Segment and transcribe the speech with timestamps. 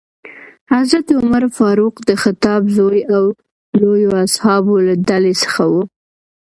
[0.73, 3.23] حضرت عمر فاروق د خطاب زوی او
[3.79, 5.81] لویو اصحابو له ډلې څخه ؤ.